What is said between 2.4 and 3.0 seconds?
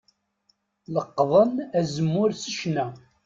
s ccna.